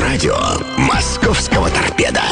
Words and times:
Радио 0.00 0.36
«Московского 0.76 1.68
торпеда». 1.70 2.22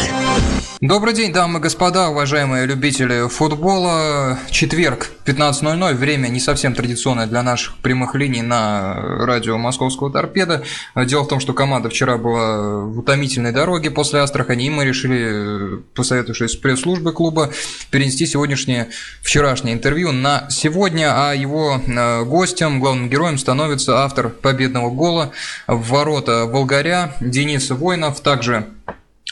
Добрый 0.83 1.15
день, 1.15 1.33
дамы 1.33 1.59
и 1.59 1.63
господа, 1.63 2.11
уважаемые 2.11 2.67
любители 2.67 3.29
футбола. 3.29 4.39
Четверг, 4.51 5.11
15.00, 5.25 5.95
время 5.95 6.29
не 6.29 6.39
совсем 6.39 6.75
традиционное 6.75 7.27
для 7.27 7.43
наших 7.43 7.79
прямых 7.79 8.15
линий 8.15 8.43
на 8.43 8.95
радио 8.95 9.57
Московского 9.57 10.13
торпеда. 10.13 10.65
Дело 10.95 11.23
в 11.23 11.29
том, 11.29 11.41
что 11.41 11.55
команда 11.55 11.89
вчера 11.89 12.19
была 12.19 12.81
в 12.85 12.99
утомительной 12.99 13.53
дороге 13.53 13.91
после 13.91 14.21
Астрахани, 14.21 14.67
и 14.67 14.71
мы 14.71 14.85
решили, 14.85 15.81
посоветовавшись 15.95 16.53
с 16.53 16.57
пресс-службой 16.57 17.15
клуба, 17.15 17.51
перенести 17.91 18.27
сегодняшнее, 18.27 18.91
вчерашнее 19.23 19.75
интервью 19.75 20.13
на 20.13 20.47
сегодня, 20.51 21.09
а 21.17 21.33
его 21.33 21.81
э, 21.87 22.25
гостем, 22.25 22.81
главным 22.81 23.09
героем 23.09 23.39
становится 23.39 24.05
автор 24.05 24.29
победного 24.29 24.91
гола 24.91 25.33
в 25.67 25.89
ворота 25.89 26.45
Волгаря 26.45 27.15
Денис 27.21 27.56
Войнов, 27.71 28.21
также 28.21 28.67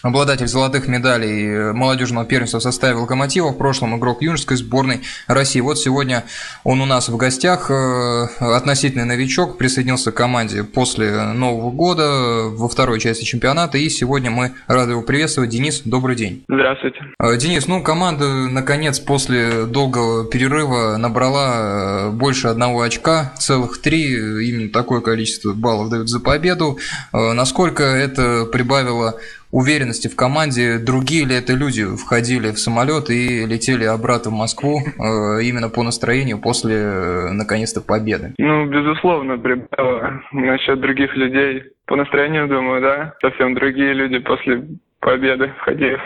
обладатель 0.02 0.46
золотых 0.46 0.88
медалей 0.88 1.46
э, 1.46 1.72
молодежного 1.72 2.26
первенства 2.26 2.58
в 2.58 2.62
составе 2.62 2.94
«Локомотива», 2.94 3.48
в 3.48 3.58
прошлом 3.58 3.96
игрок 3.98 4.22
юношеской 4.22 4.56
сборной 4.56 5.00
России. 5.26 5.60
Вот 5.60 5.78
сегодня 5.78 6.24
он 6.62 6.80
у 6.80 6.86
нас 6.86 7.08
в 7.08 7.16
гостях, 7.16 7.70
э, 7.70 8.26
относительный 8.40 9.04
новичок, 9.04 9.56
присоединился 9.56 10.12
к 10.12 10.16
команде 10.16 10.64
после 10.64 11.32
Нового 11.32 11.70
года 11.70 12.48
во 12.50 12.68
второй 12.68 13.00
части 13.00 13.24
чемпионата, 13.24 13.78
и 13.78 13.88
сегодня 13.88 14.30
мы 14.30 14.52
рады 14.66 14.92
его 14.92 15.02
приветствовать. 15.02 15.50
Денис, 15.50 15.82
добрый 15.84 16.16
день. 16.16 16.44
Здравствуйте. 16.48 16.98
Э, 17.18 17.36
Денис, 17.36 17.66
ну 17.66 17.82
команда 17.82 18.26
наконец 18.48 18.98
после 19.00 19.64
долгого 19.64 20.24
перерыва 20.26 20.96
набрала 20.96 22.10
больше 22.10 22.48
одного 22.48 22.82
очка, 22.82 23.32
целых 23.38 23.80
три, 23.80 24.12
именно 24.48 24.70
такое 24.70 25.00
количество 25.00 25.52
баллов 25.52 25.88
дают 25.88 26.08
за 26.08 26.20
победу. 26.20 26.78
Насколько 27.12 27.84
это 27.84 28.44
прибавило 28.46 29.18
уверенности 29.54 30.08
в 30.08 30.16
команде, 30.16 30.78
другие 30.78 31.24
ли 31.24 31.36
это 31.36 31.52
люди 31.54 31.84
входили 31.84 32.50
в 32.50 32.58
самолет 32.58 33.08
и 33.08 33.46
летели 33.46 33.84
обратно 33.84 34.32
в 34.32 34.34
Москву 34.34 34.80
э, 34.80 35.42
именно 35.42 35.68
по 35.68 35.84
настроению 35.84 36.40
после, 36.40 36.74
э, 36.74 37.32
наконец-то, 37.32 37.80
победы? 37.80 38.34
Ну, 38.38 38.66
безусловно, 38.66 39.38
прибавило. 39.38 40.22
Насчет 40.32 40.80
других 40.80 41.14
людей. 41.16 41.62
По 41.86 41.94
настроению, 41.94 42.48
думаю, 42.48 42.82
да. 42.82 43.14
Совсем 43.20 43.54
другие 43.54 43.92
люди 43.92 44.18
после 44.18 44.64
победы 45.04 45.52
входили 45.58 46.00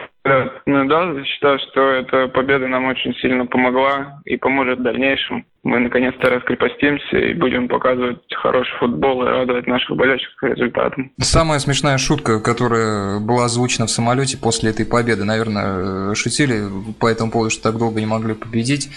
ну 0.66 0.86
да, 0.88 1.24
считаю, 1.24 1.58
что 1.58 1.90
эта 1.90 2.28
победа 2.28 2.68
нам 2.68 2.86
очень 2.86 3.14
сильно 3.14 3.46
помогла 3.46 4.20
и 4.24 4.36
поможет 4.36 4.78
в 4.78 4.82
дальнейшем. 4.82 5.44
Мы 5.62 5.80
наконец-то 5.80 6.30
раскрепостимся 6.30 7.16
и 7.16 7.34
будем 7.34 7.68
показывать 7.68 8.18
хороший 8.34 8.76
футбол 8.78 9.22
и 9.22 9.26
радовать 9.26 9.66
наших 9.66 9.96
болельщиков 9.96 10.50
результатом. 10.50 11.10
Самая 11.18 11.58
смешная 11.58 11.98
шутка, 11.98 12.40
которая 12.40 13.20
была 13.20 13.46
озвучена 13.46 13.86
в 13.86 13.90
самолете 13.90 14.38
после 14.38 14.70
этой 14.70 14.86
победы, 14.86 15.24
наверное, 15.24 16.14
шутили 16.14 16.62
по 17.00 17.06
этому 17.06 17.30
поводу, 17.30 17.50
что 17.50 17.70
так 17.70 17.78
долго 17.78 18.00
не 18.00 18.06
могли 18.06 18.34
победить. 18.34 18.90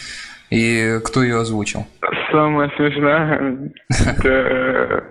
И 0.50 1.00
кто 1.06 1.24
ее 1.24 1.40
озвучил? 1.40 1.86
Самая 2.32 2.70
смешная? 2.76 3.72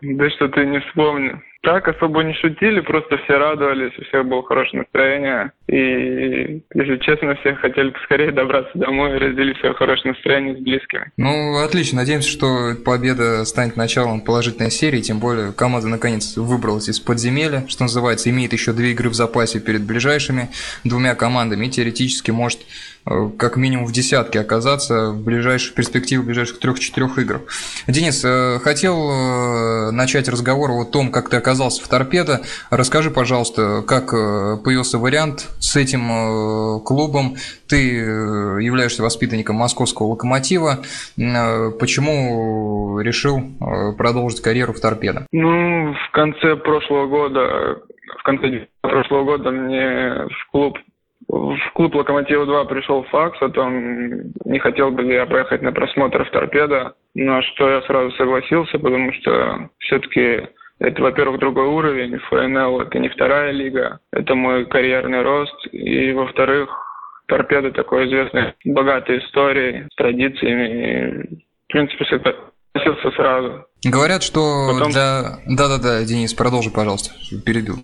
Да 0.03 0.31
что 0.31 0.49
ты 0.49 0.67
не 0.67 0.81
вспомню. 0.81 1.43
Так 1.63 1.89
особо 1.89 2.23
не 2.23 2.33
шутили, 2.35 2.81
просто 2.81 3.19
все 3.19 3.37
радовались, 3.37 3.93
у 3.99 4.05
всех 4.05 4.25
было 4.25 4.43
хорошее 4.43 4.83
настроение. 4.83 5.53
И, 5.69 6.63
если 6.75 6.97
честно, 6.99 7.35
все 7.37 7.55
хотели 7.55 7.91
поскорее 7.91 8.33
добраться 8.33 8.71
домой 8.75 9.15
и 9.15 9.19
разделить 9.19 9.59
свое 9.59 9.75
хорошее 9.75 10.15
настроение 10.15 10.57
с 10.57 10.59
близкими. 10.59 11.11
Ну, 11.19 11.63
отлично. 11.63 11.99
Надеемся, 11.99 12.31
что 12.31 12.75
победа 12.83 13.45
станет 13.45 13.77
началом 13.77 14.23
положительной 14.23 14.71
серии, 14.71 15.03
тем 15.03 15.21
более 15.21 15.53
команда 15.53 15.89
наконец 15.89 16.37
выбралась 16.39 16.89
из 16.89 16.99
подземелья, 16.99 17.67
что 17.69 17.83
называется, 17.83 18.31
имеет 18.31 18.55
еще 18.55 18.73
две 18.73 18.93
игры 18.93 19.11
в 19.11 19.15
запасе 19.15 19.61
перед 19.61 19.83
ближайшими 19.83 20.49
двумя 20.85 21.15
командами 21.15 21.67
и 21.67 21.71
теоретически 21.71 22.31
может 22.31 22.61
как 23.05 23.57
минимум 23.57 23.87
в 23.87 23.93
десятке 23.93 24.41
оказаться 24.41 25.11
в 25.11 25.25
ближайших 25.25 25.75
перспективах 25.75 26.27
ближайших 26.27 26.61
трех-четырех 26.61 27.19
игр. 27.19 27.41
Денис, 27.89 28.25
э, 28.25 28.59
хотел 28.61 29.11
э, 29.11 29.91
начать 29.91 30.29
разговор 30.29 30.71
о 30.71 30.85
том, 30.85 31.11
как 31.11 31.29
ты 31.29 31.37
оказался 31.37 31.83
в 31.83 31.89
торпедо. 31.89 32.41
Расскажи, 32.71 33.11
пожалуйста, 33.11 33.83
как 33.87 34.13
э, 34.13 34.57
появился 34.63 34.99
вариант 34.99 35.49
с 35.59 35.77
этим 35.77 36.01
э, 36.11 36.81
клубом. 36.85 37.37
Ты 37.69 38.01
э, 38.01 38.63
являешься 38.63 39.03
воспитанником 39.03 39.57
московского 39.57 40.09
локомотива. 40.09 40.79
Почему 41.17 43.01
решил 43.01 43.41
продолжить 43.97 44.43
карьеру 44.43 44.73
в 44.73 44.81
торпедо? 44.81 45.27
Ну, 45.33 45.93
в 45.95 46.11
конце 46.13 46.57
прошлого 46.57 47.07
года, 47.07 47.81
в 48.19 48.23
конце 48.25 48.67
прошлого 48.81 49.25
года 49.25 49.51
мне 49.51 50.27
в 50.27 50.51
клуб 50.51 50.77
в 51.31 51.73
клуб 51.75 51.95
«Локомотива-2» 51.95 52.67
пришел 52.67 53.05
факс 53.05 53.41
о 53.41 53.49
том, 53.51 54.33
не 54.45 54.59
хотел 54.59 54.91
бы 54.91 55.03
ли 55.03 55.15
я 55.15 55.27
поехать 55.27 55.63
на 55.63 55.73
просмотр 55.73 56.25
в 56.25 56.31
«Торпедо», 56.31 56.95
но 57.15 57.41
что 57.43 57.71
я 57.71 57.83
сразу 57.83 58.11
согласился, 58.17 58.79
потому 58.79 59.13
что 59.15 59.71
все-таки 59.79 60.49
это, 60.81 61.03
во-первых, 61.03 61.39
другой 61.39 61.67
уровень. 61.67 62.19
ФНЛ– 62.19 62.81
это 62.83 62.99
не 62.99 63.09
вторая 63.11 63.53
лига, 63.53 64.01
это 64.13 64.35
мой 64.35 64.67
карьерный 64.67 65.23
рост. 65.23 65.55
И, 65.73 66.13
во-вторых, 66.13 66.71
торпеда 67.29 67.71
такой 67.71 68.09
известной, 68.09 68.55
богатой 68.65 69.19
историей, 69.19 69.87
с 69.93 69.97
традициями. 69.97 71.29
И, 71.31 71.37
в 71.69 71.73
принципе, 71.73 72.05
согласился 72.07 73.11
сразу. 73.15 73.65
Говорят, 73.85 74.23
что 74.23 74.71
Потом... 74.73 74.91
для... 74.91 75.39
Да-да-да, 75.47 76.03
Денис, 76.05 76.33
продолжи, 76.33 76.71
пожалуйста, 76.71 77.15
перебил. 77.45 77.77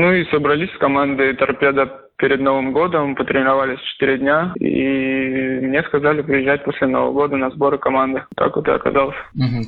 Ну 0.00 0.12
и 0.12 0.24
собрались 0.26 0.72
с 0.74 0.78
командой 0.78 1.34
торпеда 1.34 2.07
перед 2.18 2.40
Новым 2.40 2.72
годом, 2.72 3.14
потренировались 3.14 3.80
4 3.94 4.18
дня, 4.18 4.52
и 4.58 5.60
мне 5.62 5.82
сказали 5.84 6.22
приезжать 6.22 6.64
после 6.64 6.86
Нового 6.86 7.12
года 7.12 7.36
на 7.36 7.50
сборы 7.50 7.78
команды. 7.78 8.24
Так 8.36 8.56
вот 8.56 8.66
и 8.68 8.70
оказался. 8.70 9.16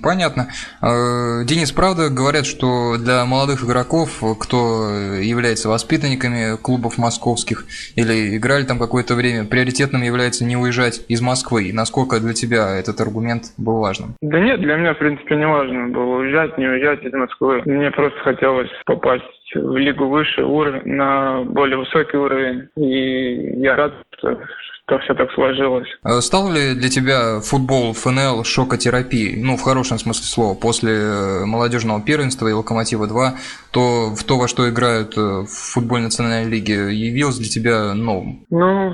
понятно. 0.02 0.48
А, 0.82 1.44
Денис, 1.44 1.72
правда 1.72 2.10
говорят, 2.10 2.46
что 2.46 2.96
для 2.98 3.24
молодых 3.24 3.64
игроков, 3.64 4.22
кто 4.40 4.90
является 5.20 5.68
воспитанниками 5.68 6.60
клубов 6.60 6.98
московских 6.98 7.64
или 7.96 8.36
играли 8.36 8.64
там 8.64 8.78
какое-то 8.78 9.14
время, 9.14 9.44
приоритетным 9.44 10.02
является 10.02 10.44
не 10.44 10.56
уезжать 10.56 11.04
из 11.08 11.20
Москвы. 11.20 11.70
Насколько 11.72 12.20
для 12.20 12.34
тебя 12.34 12.76
этот 12.76 13.00
аргумент 13.00 13.44
был 13.58 13.78
важным? 13.78 14.14
Да 14.20 14.40
нет, 14.40 14.60
для 14.60 14.76
меня, 14.76 14.94
в 14.94 14.98
принципе, 14.98 15.36
не 15.36 15.46
важно 15.46 15.88
было 15.88 16.16
уезжать, 16.16 16.58
не 16.58 16.66
уезжать 16.66 17.04
из 17.04 17.12
Москвы. 17.12 17.62
Мне 17.64 17.90
просто 17.90 18.18
хотелось 18.20 18.70
попасть 18.86 19.24
в 19.54 19.76
лигу 19.76 20.06
выше, 20.06 20.44
уровень, 20.44 20.94
на 20.94 21.42
более 21.44 21.78
высокий 21.78 22.16
уровень. 22.16 22.39
И 22.76 23.60
я 23.60 23.76
рад, 23.76 23.92
что, 24.18 24.38
что 24.84 24.98
все 25.00 25.14
так 25.14 25.30
сложилось. 25.32 25.88
А 26.02 26.20
стал 26.20 26.52
ли 26.52 26.74
для 26.74 26.88
тебя 26.88 27.40
футбол 27.40 27.92
ФНЛ 27.92 28.44
шокотерапией? 28.44 29.42
Ну, 29.42 29.56
в 29.56 29.62
хорошем 29.62 29.98
смысле 29.98 30.24
слова. 30.24 30.58
После 30.58 30.92
э, 30.92 31.44
молодежного 31.46 32.02
первенства 32.02 32.48
и 32.48 32.52
Локомотива-2, 32.52 33.30
то 33.72 33.80
в 34.14 34.24
то, 34.24 34.38
во 34.38 34.48
что 34.48 34.68
играют 34.68 35.16
э, 35.16 35.20
в 35.20 35.72
футбольной 35.74 36.06
национальной 36.06 36.50
лиге, 36.50 36.92
явилось 36.92 37.38
для 37.38 37.48
тебя 37.48 37.94
новым? 37.94 38.44
Ну, 38.50 38.92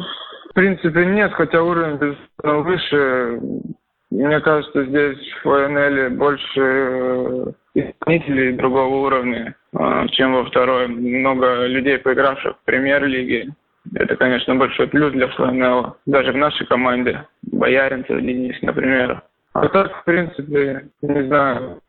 в 0.50 0.54
принципе, 0.54 1.06
нет, 1.06 1.32
хотя 1.32 1.62
уровень 1.62 2.16
выше. 2.42 3.40
Мне 4.10 4.40
кажется, 4.40 4.84
здесь 4.84 5.18
в 5.42 5.42
ФНЛ 5.42 6.16
больше 6.16 6.60
э, 6.60 7.44
исполнителей 7.80 8.52
другого 8.52 9.06
уровня. 9.06 9.54
А, 9.74 10.06
чем 10.08 10.34
во 10.34 10.44
второй. 10.44 10.88
Много 10.88 11.66
людей, 11.66 11.98
поигравших 11.98 12.56
в 12.56 12.64
премьер-лиге. 12.64 13.48
Это, 13.94 14.16
конечно, 14.16 14.54
большой 14.56 14.88
плюс 14.88 15.12
для 15.12 15.28
ФНЛ. 15.28 15.96
Даже 16.06 16.32
в 16.32 16.36
нашей 16.36 16.66
команде. 16.66 17.24
Бояринцев, 17.42 18.20
Денис, 18.20 18.60
например. 18.62 19.22
А 19.52 19.68
так, 19.68 20.00
в 20.00 20.04
принципе, 20.04 20.88
не 21.02 21.26
знаю, 21.26 21.80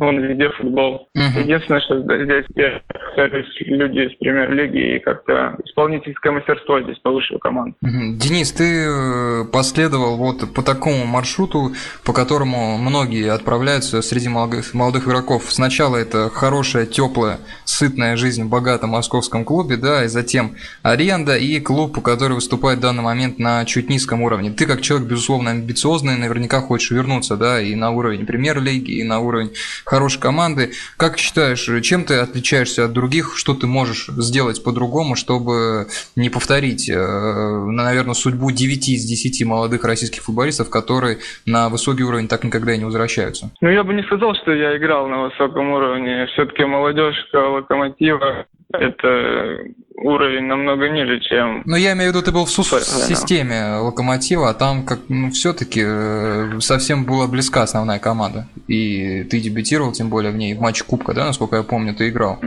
он 0.00 0.20
везде 0.20 0.50
футбол. 0.50 1.08
Угу. 1.14 1.40
Единственное, 1.40 1.80
что 1.80 2.00
здесь 2.00 2.44
есть 2.56 3.60
люди 3.66 3.98
из 4.00 4.18
премьер-лиги 4.18 4.96
и 4.96 4.98
как-то 4.98 5.56
исполнительское 5.64 6.32
мастерство 6.32 6.80
здесь 6.80 6.98
повыше 6.98 7.34
у 7.34 7.38
команд. 7.38 7.76
Угу. 7.82 8.16
Денис, 8.16 8.52
ты 8.52 8.64
э, 8.64 9.44
последовал 9.52 10.16
вот 10.16 10.52
по 10.54 10.62
такому 10.62 11.06
маршруту, 11.06 11.72
по 12.04 12.12
которому 12.12 12.78
многие 12.78 13.30
отправляются 13.30 14.02
среди 14.02 14.28
молодых, 14.28 14.74
молодых 14.74 15.06
игроков. 15.06 15.44
Сначала 15.48 15.96
это 15.96 16.30
хорошая, 16.30 16.86
теплая, 16.86 17.38
сытная 17.64 18.16
жизнь 18.16 18.44
в 18.44 18.48
богатом 18.48 18.90
московском 18.90 19.44
клубе, 19.44 19.76
да, 19.76 20.04
и 20.04 20.08
затем 20.08 20.56
аренда 20.82 21.36
и 21.36 21.60
клуб, 21.60 22.00
который 22.02 22.34
выступает 22.34 22.78
в 22.78 22.82
данный 22.82 23.02
момент 23.02 23.38
на 23.38 23.64
чуть 23.64 23.88
низком 23.88 24.22
уровне. 24.22 24.50
Ты 24.50 24.66
как 24.66 24.80
человек, 24.80 25.08
безусловно, 25.08 25.50
амбициозный, 25.50 26.16
наверняка 26.16 26.60
хочешь 26.60 26.90
вернуться, 26.90 27.36
да, 27.36 27.60
и 27.60 27.74
на 27.74 27.90
уровень 27.90 28.26
премьер-лиги, 28.26 28.92
и 28.92 29.04
на 29.04 29.20
уровень 29.20 29.52
хорошей 29.84 30.20
команды. 30.20 30.72
Как 30.96 31.18
считаешь, 31.18 31.68
чем 31.82 32.04
ты 32.04 32.14
отличаешься 32.14 32.84
от 32.84 32.92
других 32.92 33.36
что 33.36 33.54
ты 33.54 33.66
можешь 33.66 34.06
сделать 34.08 34.62
по-другому, 34.62 35.16
чтобы 35.16 35.88
не 36.16 36.30
повторить, 36.30 36.88
наверное, 36.88 38.14
судьбу 38.14 38.50
9 38.50 38.88
из 38.88 39.04
10 39.04 39.44
молодых 39.44 39.84
российских 39.84 40.22
футболистов, 40.22 40.70
которые 40.70 41.18
на 41.46 41.68
высокий 41.68 42.02
уровень 42.04 42.28
так 42.28 42.44
никогда 42.44 42.74
и 42.74 42.78
не 42.78 42.84
возвращаются? 42.84 43.50
Ну, 43.60 43.68
я 43.68 43.84
бы 43.84 43.94
не 43.94 44.02
сказал, 44.04 44.34
что 44.34 44.52
я 44.52 44.76
играл 44.76 45.08
на 45.08 45.24
высоком 45.24 45.70
уровне. 45.70 46.26
Все-таки 46.32 46.64
молодежка 46.64 47.36
локомотива 47.36 48.46
это 48.78 49.58
уровень 49.96 50.46
намного 50.46 50.88
ниже, 50.88 51.20
чем... 51.20 51.62
Ну, 51.64 51.76
я 51.76 51.92
имею 51.92 52.10
в 52.10 52.14
виду, 52.14 52.24
ты 52.24 52.32
был 52.32 52.44
в 52.44 52.50
СУС 52.50 52.68
системе 53.06 53.76
Локомотива, 53.80 54.50
а 54.50 54.54
там 54.54 54.84
как 54.84 55.00
ну, 55.08 55.30
все-таки 55.30 55.82
э, 55.84 56.60
совсем 56.60 57.04
была 57.04 57.26
близка 57.28 57.62
основная 57.62 57.98
команда. 57.98 58.46
И 58.66 59.24
ты 59.24 59.40
дебютировал, 59.40 59.92
тем 59.92 60.10
более 60.10 60.32
в 60.32 60.36
ней 60.36 60.54
в 60.54 60.60
матче 60.60 60.84
Кубка, 60.84 61.14
да, 61.14 61.24
насколько 61.24 61.56
я 61.56 61.62
помню, 61.62 61.94
ты 61.94 62.08
играл 62.08 62.40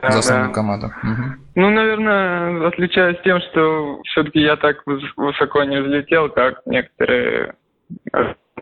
да, 0.00 0.10
за 0.10 0.18
основную 0.18 0.48
да. 0.48 0.54
команду. 0.54 0.86
Угу. 0.86 1.22
Ну, 1.56 1.70
наверное, 1.70 2.66
отличаюсь 2.68 3.18
тем, 3.24 3.40
что 3.40 4.00
все-таки 4.04 4.40
я 4.40 4.56
так 4.56 4.82
высоко 5.16 5.64
не 5.64 5.80
взлетел, 5.80 6.28
как 6.28 6.62
некоторые 6.66 7.54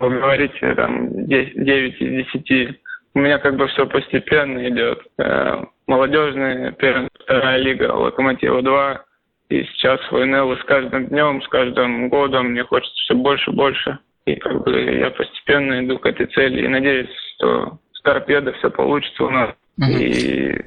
вы 0.01 0.11
говорите, 0.11 0.75
там, 0.75 1.27
9 1.27 2.01
из 2.01 2.27
10. 2.45 2.79
У 3.17 3.19
меня 3.19 3.39
как 3.39 3.57
бы 3.57 3.67
все 3.69 3.87
постепенно 3.87 4.69
идет. 4.69 5.01
Э, 5.17 5.65
молодежная 5.87 6.73
первая, 6.73 7.09
вторая 7.15 7.57
лига, 7.57 7.91
Локомотива 7.91 8.61
2. 8.61 9.05
И 9.49 9.65
сейчас 9.65 9.99
ФНЛ 10.11 10.55
с 10.59 10.65
каждым 10.65 11.07
днем, 11.07 11.41
с 11.41 11.49
каждым 11.49 12.11
годом 12.11 12.51
мне 12.51 12.63
хочется 12.65 12.95
все 13.05 13.15
больше 13.15 13.51
и 13.51 13.55
больше. 13.55 13.99
И 14.27 14.37
как 14.37 14.63
бы 14.63 14.79
я 14.79 15.11
постепенно 15.13 15.83
иду 15.83 15.99
к 15.99 16.05
этой 16.05 16.27
цели 16.27 16.67
и 16.67 16.69
надеюсь, 16.69 17.09
что 17.37 17.79
с 17.95 18.03
торпедо 18.03 18.53
все 18.53 18.71
получится 18.71 19.25
у 19.25 19.31
нас. 19.31 19.55
Угу. 19.79 19.91
И 19.93 20.61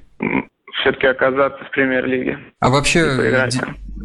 все-таки 0.81 1.05
оказаться 1.05 1.63
в 1.65 1.69
премьер-лиге. 1.69 2.39
А 2.61 2.69
вообще, 2.69 3.05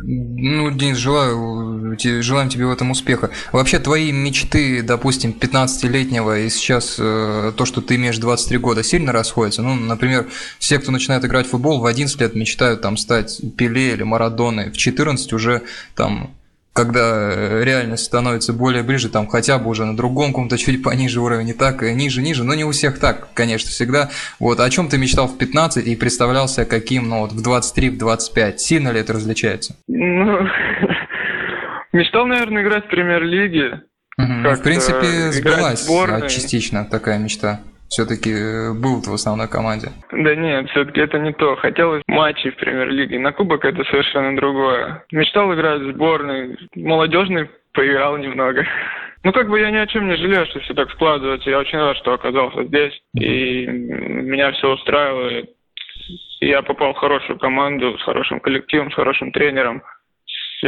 ну, 0.03 0.71
Денис, 0.71 0.99
желаю, 0.99 1.64
желаем 1.99 2.49
тебе 2.49 2.67
в 2.67 2.71
этом 2.71 2.91
успеха. 2.91 3.31
Вообще, 3.53 3.79
твои 3.79 4.13
мечты, 4.13 4.83
допустим, 4.83 5.35
15-летнего 5.39 6.41
и 6.41 6.49
сейчас 6.49 6.97
э, 6.99 7.53
то, 7.57 7.65
что 7.65 7.81
ты 7.81 7.97
имеешь 7.97 8.19
23 8.19 8.59
года, 8.59 8.83
сильно 8.83 9.13
расходятся? 9.13 9.63
Ну, 9.63 9.75
например, 9.75 10.27
все, 10.59 10.79
кто 10.79 10.93
начинает 10.93 11.25
играть 11.25 11.47
в 11.47 11.51
футбол, 11.51 11.81
в 11.81 11.87
11 11.87 12.21
лет 12.21 12.35
мечтают 12.35 12.81
там 12.81 12.97
стать 12.97 13.41
Пеле 13.57 13.93
или 13.93 14.03
Марадоной, 14.03 14.71
в 14.71 14.77
14 14.77 15.33
уже 15.33 15.63
там 15.95 16.35
когда 16.75 17.31
э, 17.33 17.63
реальность 17.65 18.05
становится 18.05 18.53
более 18.53 18.83
ближе, 18.83 19.09
там 19.09 19.29
хотя 19.29 19.59
бы 19.59 19.71
уже 19.71 19.85
на 19.85 19.97
другом 19.97 20.33
каком-то 20.33 20.59
чуть 20.59 20.83
пониже 20.83 21.21
уровне, 21.21 21.45
не 21.45 21.53
так, 21.53 21.85
э, 21.85 21.93
ниже, 21.95 22.21
ниже, 22.21 22.43
но 22.43 22.55
не 22.55 22.65
у 22.65 22.73
всех 22.73 22.99
так, 22.99 23.29
конечно, 23.33 23.71
всегда. 23.71 24.11
Вот 24.41 24.59
о 24.59 24.69
чем 24.69 24.89
ты 24.89 24.99
мечтал 24.99 25.29
в 25.29 25.39
15 25.39 25.87
и 25.87 25.95
представлялся 25.95 26.65
каким, 26.65 27.09
ну 27.09 27.21
вот 27.21 27.33
в 27.33 27.41
23, 27.43 27.91
в 27.91 27.99
25, 27.99 28.61
сильно 28.61 28.89
ли 28.89 29.01
это 29.01 29.13
различается? 29.13 29.77
Ну, 29.87 30.37
мечтал, 31.95 32.27
наверное, 32.27 32.63
играть 32.63 32.85
в 32.85 32.89
премьер-лиге. 32.89 33.83
Угу. 34.19 34.55
В 34.55 34.63
принципе, 34.63 35.33
сбылась 35.33 35.87
частично 36.33 36.85
такая 36.85 37.19
мечта 37.19 37.61
все-таки 37.95 38.33
э, 38.33 38.73
был 38.73 39.01
в 39.01 39.15
основной 39.15 39.49
команде? 39.49 39.89
Да 40.11 40.35
нет, 40.35 40.69
все-таки 40.71 41.01
это 41.01 41.19
не 41.19 41.33
то. 41.33 41.55
Хотелось 41.57 42.03
матчей 42.09 42.51
в 42.51 42.57
премьер-лиге. 42.57 43.19
На 43.19 43.33
кубок 43.33 43.65
это 43.65 43.85
совершенно 43.85 44.37
другое. 44.37 45.05
Мечтал 45.13 45.55
играть 45.55 45.81
в 45.81 45.93
сборной. 45.93 46.59
Молодежный 46.75 47.49
поиграл 47.73 48.19
немного. 48.19 48.65
Ну, 49.27 49.33
как 49.33 49.49
бы 49.49 49.59
я 49.59 49.71
ни 49.71 49.79
о 49.79 49.87
чем 49.87 50.07
не 50.07 50.19
жалею, 50.19 50.45
что 50.45 50.61
все 50.61 50.75
так 50.75 50.91
складывается. 50.91 51.49
Я 51.49 51.59
очень 51.59 51.79
рад, 51.79 51.97
что 51.97 52.13
оказался 52.13 52.63
здесь. 52.65 52.93
И 53.15 53.65
меня 53.67 54.53
все 54.53 54.75
устраивает. 54.75 55.49
Я 56.41 56.61
попал 56.61 56.93
в 56.93 56.99
хорошую 56.99 57.39
команду, 57.39 57.97
с 57.97 58.03
хорошим 58.03 58.39
коллективом, 58.41 58.91
с 58.91 58.95
хорошим 58.95 59.33
тренером 59.33 59.83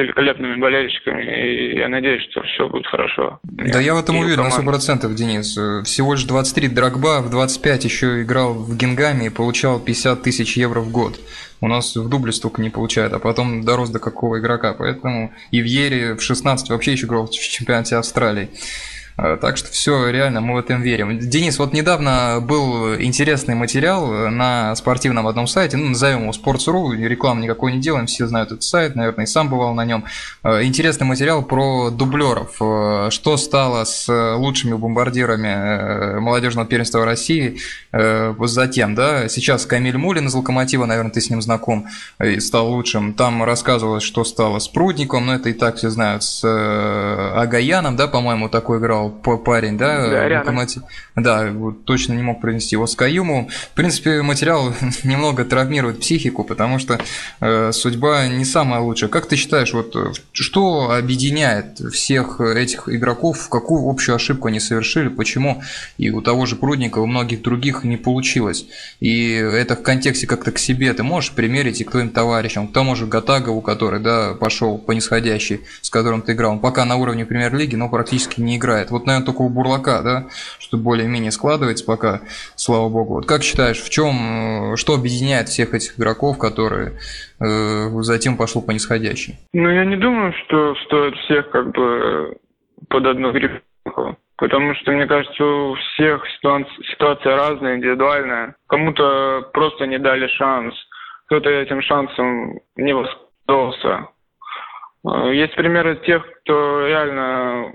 великолепными 0.03 0.61
болельщиками, 0.61 1.23
и 1.23 1.79
я 1.79 1.89
надеюсь, 1.89 2.23
что 2.31 2.43
все 2.43 2.69
будет 2.69 2.87
хорошо. 2.87 3.39
Да 3.43 3.81
я 3.81 3.95
в 3.95 3.99
этом 3.99 4.17
уверен 4.19 4.45
на 4.45 4.49
100%, 4.49 5.13
Денис. 5.15 5.53
Всего 5.85 6.15
лишь 6.15 6.25
23 6.25 6.69
Драгба, 6.69 7.23
в 7.23 7.31
25 7.31 7.85
еще 7.85 8.23
играл 8.23 8.55
в 8.55 8.77
Гингаме 8.77 9.27
и 9.27 9.31
получал 9.31 9.81
50 9.81 10.23
тысяч 10.23 10.57
евро 10.57 10.81
в 10.81 10.91
год. 10.91 11.19
У 11.61 11.69
нас 11.69 11.97
в 11.97 12.09
дубле 12.09 12.33
столько 12.33 12.61
не 12.61 12.71
получает, 12.71 13.13
а 13.15 13.19
потом 13.19 13.65
дорос 13.65 13.89
до 13.91 13.99
какого 13.99 14.39
игрока. 14.39 14.75
Поэтому 14.75 15.33
и 15.51 15.63
в 15.63 15.65
Ере 15.65 16.15
в 16.15 16.21
16 16.21 16.69
вообще 16.71 16.93
еще 16.93 17.07
играл 17.07 17.27
в 17.27 17.31
чемпионате 17.31 17.97
Австралии. 17.97 18.51
Э, 19.19 19.39
так 19.41 19.57
что 19.57 19.71
все, 19.71 20.11
реально, 20.11 20.41
мы 20.41 20.55
в 20.55 20.59
этом 20.59 20.83
верим. 20.83 21.19
Денис, 21.19 21.59
вот 21.59 21.73
недавно 21.73 22.39
был 22.41 22.95
интересный 22.97 23.55
материал 23.55 24.31
на 24.31 24.75
спортивном 24.77 25.27
одном 25.27 25.47
сайте, 25.47 25.77
ну, 25.77 25.89
назовем 25.89 26.23
его 26.23 26.33
Sports.ru, 26.33 26.95
рекламу 26.97 27.41
никакой 27.41 27.73
не 27.73 27.81
делаем, 27.81 28.07
все 28.07 28.27
знают 28.27 28.53
этот 28.53 28.63
сайт, 28.63 28.95
наверное, 28.95 29.25
и 29.25 29.29
сам 29.29 29.49
бывал 29.49 29.75
на 29.75 29.85
нем. 29.85 30.05
Э, 30.43 30.63
интересный 30.65 31.07
материал 31.07 31.43
про 31.43 31.91
дублеров. 31.91 32.57
Э, 32.61 33.09
что 33.11 33.37
стало 33.37 33.85
с 33.85 34.07
лучшими 34.37 34.75
бомбардирами 34.75 36.19
молодежного 36.19 36.67
первенства 36.67 37.05
России 37.05 37.59
затем, 37.93 38.95
да, 38.95 39.29
сейчас 39.29 39.65
Камиль 39.65 39.97
Мулин 39.97 40.27
из 40.27 40.35
Локомотива, 40.35 40.85
наверное, 40.85 41.13
ты 41.13 41.21
с 41.21 41.31
ним 41.31 41.41
знаком, 41.41 41.87
стал 42.39 42.69
лучшим. 42.71 43.15
Там 43.15 43.43
рассказывалось, 43.43 44.03
что 44.03 44.25
стало 44.25 44.59
с 44.59 44.69
Прудником, 44.69 45.27
но 45.27 45.35
это 45.35 45.49
и 45.49 45.53
так 45.53 45.77
все 45.77 45.91
знают, 45.91 46.23
с 46.23 46.45
Агаяном, 46.45 47.97
да, 47.97 48.07
по-моему, 48.07 48.49
такой 48.49 48.79
играл 48.79 49.06
парень, 49.11 49.79
да? 49.79 50.09
Да, 50.09 50.29
рядом. 50.29 50.59
Да, 51.15 51.51
вот, 51.51 51.85
точно 51.85 52.13
не 52.13 52.23
мог 52.23 52.41
произнести 52.41 52.75
его 52.77 52.87
с 52.87 52.95
Каюму. 52.95 53.49
В 53.73 53.75
принципе, 53.75 54.23
материал 54.23 54.75
немного 55.05 55.45
травмирует 55.45 56.01
психику, 56.01 56.45
потому 56.45 56.79
что 56.79 57.01
э, 57.41 57.73
судьба 57.73 58.29
не 58.29 58.45
самая 58.45 58.81
лучшая. 58.81 59.09
Как 59.09 59.27
ты 59.27 59.37
считаешь, 59.37 59.73
вот 59.73 59.95
что 60.33 60.91
объединяет 60.93 61.79
всех 61.93 62.41
этих 62.41 62.89
игроков, 62.89 63.49
какую 63.49 63.89
общую 63.89 64.17
ошибку 64.17 64.49
они 64.49 64.61
совершили, 64.61 65.09
почему 65.09 65.63
и 65.99 66.11
у 66.11 66.21
того 66.21 66.47
же 66.47 66.57
Прудника, 66.57 66.99
у 66.99 67.07
многих 67.07 67.43
других 67.43 67.85
не 67.85 67.97
получилось? 67.97 68.67
И 69.01 69.31
это 69.31 69.77
в 69.77 69.83
контексте 69.83 70.27
как-то 70.27 70.53
к 70.53 70.59
себе 70.59 70.93
ты 70.93 71.03
можешь 71.03 71.33
примерить 71.33 71.81
и 71.81 71.85
к 71.85 71.91
твоим 71.91 72.11
товарищам, 72.11 72.69
к 72.69 72.73
тому 72.73 72.95
же 72.97 73.07
Гатагову, 73.07 73.61
который, 73.61 74.01
да, 74.01 74.35
пошел 74.35 74.79
по 74.79 74.93
нисходящей, 74.93 75.61
с 75.81 75.91
которым 75.91 76.23
ты 76.23 76.33
играл. 76.33 76.53
Он 76.53 76.61
пока 76.61 76.85
на 76.85 76.97
уровне 76.97 77.25
премьер-лиги, 77.25 77.77
но 77.77 77.89
практически 77.89 78.41
не 78.41 78.57
играет. 78.57 78.91
Вот, 78.97 79.07
наверное, 79.07 79.27
только 79.27 79.43
у 79.43 79.51
Бурлака, 79.51 80.01
да, 80.03 80.27
что 80.59 80.79
более-менее 80.79 81.31
складывается 81.31 81.85
пока, 81.85 82.21
слава 82.55 82.89
богу. 82.89 83.15
Вот 83.17 83.27
как 83.27 83.43
считаешь, 83.43 83.83
в 83.83 83.91
чем, 83.91 84.73
э, 84.73 84.77
что 84.77 84.95
объединяет 84.95 85.49
всех 85.49 85.75
этих 85.75 85.99
игроков, 85.99 86.39
которые 86.39 86.93
э, 87.39 87.89
затем 88.01 88.39
пошло 88.39 88.63
по 88.63 88.71
нисходящей? 88.71 89.35
Ну, 89.53 89.69
я 89.69 89.85
не 89.85 89.97
думаю, 89.97 90.33
что 90.45 90.75
стоит 90.87 91.15
всех 91.17 91.51
как 91.51 91.73
бы 91.73 92.39
под 92.89 93.05
одну 93.05 93.33
грифу. 93.33 93.61
Потому 94.39 94.75
что, 94.77 94.93
мне 94.93 95.07
кажется, 95.07 95.45
у 95.45 95.75
всех 95.75 96.23
ситуация 96.91 97.37
разная, 97.37 97.77
индивидуальная. 97.77 98.57
Кому-то 98.67 99.51
просто 99.53 99.87
не 99.87 99.99
дали 99.99 100.27
шанс, 100.29 100.75
кто-то 101.27 101.51
этим 101.51 101.83
шансом 101.83 102.61
не 102.77 102.95
воспользовался. 102.95 104.09
Э, 105.07 105.35
есть 105.35 105.55
примеры 105.55 105.97
тех, 106.05 106.25
кто 106.43 106.87
реально 106.87 107.73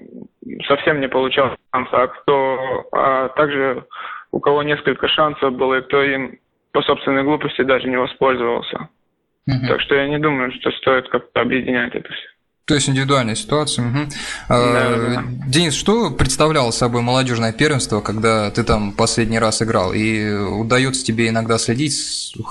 совсем 0.68 1.00
не 1.00 1.08
получал 1.08 1.56
шанса, 1.74 2.04
а 2.04 2.08
кто, 2.08 2.88
а 2.92 3.30
также 3.30 3.86
у 4.32 4.40
кого 4.40 4.64
несколько 4.64 5.08
шансов 5.08 5.54
было, 5.54 5.76
и 5.80 5.82
кто 5.82 6.04
им 6.04 6.40
по 6.72 6.82
собственной 6.82 7.24
глупости 7.24 7.62
даже 7.62 7.88
не 7.88 7.98
воспользовался. 7.98 8.90
Угу. 9.48 9.68
Так 9.68 9.82
что 9.82 9.96
я 9.96 10.08
не 10.08 10.20
думаю, 10.20 10.52
что 10.54 10.72
стоит 10.72 11.10
как-то 11.10 11.42
объединять 11.42 11.96
это 11.96 12.12
все. 12.12 12.28
То 12.66 12.76
есть 12.76 12.88
индивидуальная 12.88 13.36
ситуация. 13.36 13.88
Угу. 13.88 13.98
Да, 14.50 14.98
да. 14.98 15.24
Денис, 15.48 15.74
что 15.74 16.12
представляло 16.12 16.72
собой 16.72 17.02
молодежное 17.02 17.52
первенство, 17.54 18.02
когда 18.02 18.50
ты 18.52 18.64
там 18.64 18.94
последний 18.94 19.40
раз 19.40 19.62
играл? 19.62 19.94
И 19.94 20.32
удается 20.32 21.04
тебе 21.04 21.30
иногда 21.30 21.58
следить, 21.58 21.94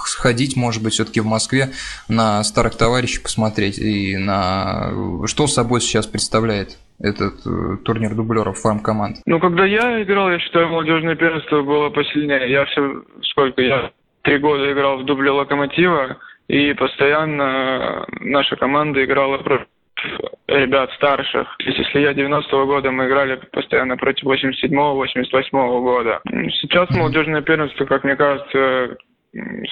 сходить, 0.04 0.56
может 0.56 0.82
быть, 0.82 0.94
все-таки 0.94 1.20
в 1.20 1.26
Москве 1.26 1.70
на 2.08 2.42
старых 2.44 2.76
товарищей 2.76 3.20
посмотреть 3.22 3.78
и 3.78 4.16
на 4.16 4.92
что 5.26 5.46
собой 5.46 5.80
сейчас 5.80 6.06
представляет? 6.06 6.76
этот 7.02 7.34
э, 7.46 7.76
турнир 7.84 8.14
дублеров 8.14 8.58
фарм-команд? 8.58 9.18
Ну, 9.24 9.40
когда 9.40 9.64
я 9.64 10.02
играл, 10.02 10.30
я 10.30 10.38
считаю, 10.38 10.68
молодежное 10.68 11.16
первенство 11.16 11.62
было 11.62 11.88
посильнее. 11.88 12.50
Я 12.50 12.66
все, 12.66 13.02
сколько 13.22 13.62
я, 13.62 13.90
три 14.22 14.38
года 14.38 14.70
играл 14.70 14.98
в 14.98 15.06
дубле 15.06 15.30
Локомотива, 15.30 16.18
и 16.48 16.74
постоянно 16.74 18.04
наша 18.20 18.56
команда 18.56 19.02
играла 19.04 19.38
против 19.38 19.66
ребят 20.50 20.90
старших. 20.92 21.48
Если 21.60 22.00
я 22.00 22.12
90-го 22.12 22.66
года, 22.66 22.90
мы 22.90 23.06
играли 23.06 23.40
постоянно 23.52 23.96
против 23.96 24.24
87-го, 24.24 25.04
88-го 25.04 25.80
года. 25.80 26.20
Сейчас 26.60 26.90
молодежное 26.90 27.42
первенство, 27.42 27.84
как 27.84 28.04
мне 28.04 28.16
кажется, 28.16 28.96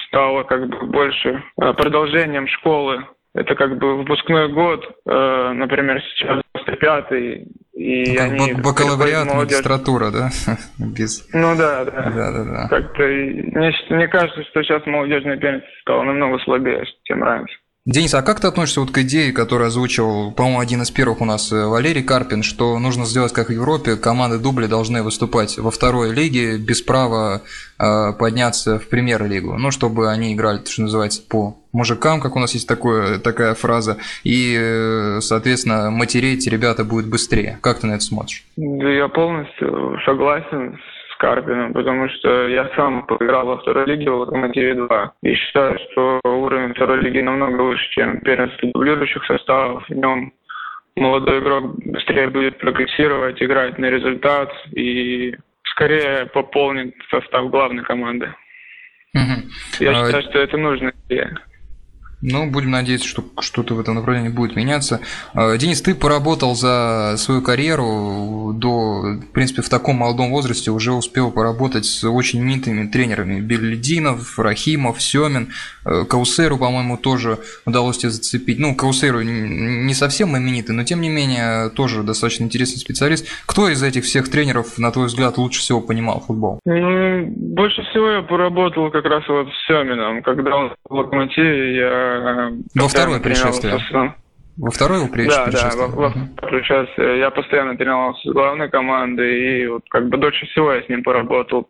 стало 0.07 0.43
как 0.43 0.67
бы 0.67 0.87
больше 0.87 1.43
э, 1.61 1.73
продолжением 1.73 2.47
школы. 2.47 3.05
Это 3.35 3.53
как 3.55 3.77
бы 3.77 3.97
выпускной 3.97 4.51
год, 4.51 4.83
э, 5.05 5.51
например, 5.53 6.01
сейчас 6.01 6.41
95-й, 6.67 7.47
И 7.73 8.17
ну, 8.17 8.23
они 8.23 8.53
бакалавриат, 8.53 9.33
магистратура, 9.33 10.11
да? 10.11 10.29
Без... 10.79 11.27
Ну 11.33 11.55
да, 11.55 11.85
да. 11.85 11.91
да, 11.91 12.31
да, 12.31 12.43
да. 12.43 12.67
Как-то 12.69 13.03
мне, 13.03 13.71
мне 13.89 14.07
кажется, 14.07 14.43
что 14.45 14.63
сейчас 14.63 14.85
молодежная 14.85 15.37
пенис 15.37 15.61
стала 15.81 16.03
намного 16.03 16.39
слабее, 16.39 16.85
чем 17.03 17.23
раньше. 17.23 17.55
Денис, 17.85 18.13
а 18.13 18.21
как 18.21 18.41
ты 18.41 18.47
относишься 18.47 18.81
вот 18.81 18.91
к 18.91 18.97
идее, 18.99 19.31
которую 19.31 19.67
озвучил, 19.67 20.31
по-моему, 20.33 20.59
один 20.59 20.81
из 20.81 20.91
первых 20.91 21.21
у 21.21 21.25
нас 21.25 21.51
э, 21.51 21.65
Валерий 21.65 22.03
Карпин, 22.03 22.43
что 22.43 22.77
нужно 22.77 23.05
сделать 23.05 23.31
как 23.31 23.47
в 23.47 23.53
Европе, 23.53 23.95
команды 23.95 24.37
дубли 24.37 24.67
должны 24.67 25.01
выступать 25.01 25.57
во 25.57 25.71
второй 25.71 26.13
лиге 26.13 26.57
без 26.57 26.81
права 26.81 27.41
э, 27.79 28.13
подняться 28.19 28.79
в 28.79 28.89
премьер-лигу, 28.89 29.57
ну, 29.57 29.71
чтобы 29.71 30.11
они 30.11 30.33
играли, 30.33 30.59
что 30.65 30.81
называется, 30.81 31.21
по 31.25 31.55
мужикам, 31.71 32.19
как 32.19 32.35
у 32.35 32.39
нас 32.39 32.53
есть 32.53 32.67
такое, 32.67 33.17
такая 33.17 33.53
фраза, 33.53 33.97
и, 34.25 34.57
э, 34.59 35.19
соответственно, 35.21 35.89
матереть 35.89 36.45
ребята 36.47 36.83
будет 36.83 37.09
быстрее. 37.09 37.59
Как 37.61 37.79
ты 37.79 37.87
на 37.87 37.93
это 37.93 38.03
смотришь? 38.03 38.43
Да 38.57 38.89
я 38.89 39.07
полностью 39.07 39.97
согласен 40.05 40.77
Карпиным, 41.19 41.73
потому 41.73 42.07
что 42.09 42.47
я 42.47 42.69
сам 42.77 43.05
поиграл 43.05 43.45
во 43.45 43.57
второй 43.57 43.85
лиге 43.87 44.09
в 44.09 44.19
Локомотиве 44.19 44.73
2 44.73 45.13
и 45.21 45.35
считаю, 45.35 45.77
что 45.91 46.21
уровень 46.23 46.73
второй 46.73 47.01
лиги 47.01 47.19
намного 47.19 47.61
выше, 47.61 47.89
чем 47.91 48.21
первенство 48.21 48.69
дублирующих 48.71 49.25
составов. 49.25 49.83
В 49.89 49.93
нем 49.93 50.31
молодой 50.95 51.39
игрок 51.39 51.75
быстрее 51.85 52.29
будет 52.29 52.57
прогрессировать, 52.59 53.41
играть 53.43 53.77
на 53.77 53.87
результат 53.87 54.49
и 54.71 55.35
скорее 55.71 56.25
пополнит 56.27 56.95
состав 57.11 57.49
главной 57.49 57.83
команды. 57.83 58.33
Угу. 59.13 59.83
Я 59.83 59.91
а... 59.91 60.05
считаю, 60.05 60.23
что 60.23 60.39
это 60.39 60.57
идея. 61.09 61.37
Ну, 62.21 62.49
будем 62.49 62.71
надеяться, 62.71 63.07
что 63.07 63.23
что-то 63.39 63.75
в 63.75 63.79
этом 63.79 63.95
направлении 63.95 64.27
будет 64.27 64.55
меняться. 64.57 64.99
А, 65.33 65.55
Денис, 65.57 65.81
ты 65.81 65.95
поработал 65.95 66.53
за 66.53 67.15
свою 67.17 67.41
карьеру 67.41 68.53
до, 68.53 69.17
в 69.21 69.31
принципе, 69.31 69.61
в 69.61 69.69
таком 69.69 69.95
молодом 69.95 70.29
возрасте 70.31 70.69
уже 70.71 70.91
успел 70.91 71.31
поработать 71.31 71.85
с 71.85 72.03
очень 72.03 72.39
именитыми 72.39 72.87
тренерами. 72.87 73.39
Бельдинов, 73.39 74.37
Рахимов, 74.37 75.01
Семин, 75.01 75.53
Каусеру, 76.09 76.57
по-моему, 76.57 76.97
тоже 76.97 77.39
удалось 77.65 77.97
тебе 77.97 78.09
зацепить. 78.09 78.59
Ну, 78.59 78.75
Каусеру 78.75 79.21
не 79.21 79.93
совсем 79.93 80.37
именитый, 80.37 80.75
но 80.75 80.83
тем 80.83 81.01
не 81.01 81.09
менее 81.09 81.69
тоже 81.69 82.03
достаточно 82.03 82.43
интересный 82.43 82.77
специалист. 82.77 83.27
Кто 83.45 83.69
из 83.69 83.81
этих 83.81 84.03
всех 84.03 84.29
тренеров, 84.29 84.77
на 84.77 84.91
твой 84.91 85.07
взгляд, 85.07 85.37
лучше 85.37 85.61
всего 85.61 85.81
понимал 85.81 86.21
футбол? 86.21 86.59
Ну, 86.65 87.25
больше 87.27 87.81
всего 87.83 88.09
я 88.09 88.21
поработал 88.21 88.91
как 88.91 89.05
раз 89.05 89.27
вот 89.27 89.47
с 89.47 89.67
Семином. 89.67 90.21
Когда 90.21 90.55
он 90.55 90.73
в 90.87 90.93
Локомотиве, 90.93 91.75
я 91.75 92.51
во 92.75 92.87
второе 92.87 93.19
пришествие. 93.19 93.79
Во 94.57 94.71
второе 94.71 94.99
его 94.99 95.29
Да, 95.29 95.47
да, 95.47 95.71
во, 95.77 95.87
во 95.87 96.11
пришествие. 96.41 97.19
Я 97.19 97.29
постоянно 97.29 97.77
тренировался 97.77 98.29
с 98.29 98.33
главной 98.33 98.69
командой, 98.69 99.61
и 99.61 99.67
вот 99.67 99.83
как 99.89 100.09
бы 100.09 100.17
дольше 100.17 100.45
всего 100.47 100.73
я 100.73 100.83
с 100.83 100.89
ним 100.89 101.01
поработал. 101.01 101.69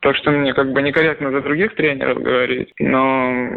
Так 0.00 0.16
что 0.16 0.30
мне 0.30 0.54
как 0.54 0.72
бы 0.72 0.82
некорректно 0.82 1.30
за 1.30 1.42
других 1.42 1.74
тренеров 1.74 2.22
говорить, 2.22 2.72
но 2.78 3.50